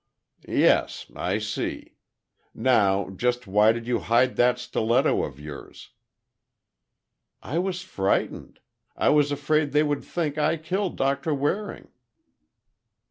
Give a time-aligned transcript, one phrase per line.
[0.47, 1.93] "Yes—I see.
[2.55, 5.91] Now, just why did you hide that stiletto of yours?"
[7.43, 8.61] "I was frightened.
[8.97, 11.89] I was afraid they would think I killed Doctor Waring."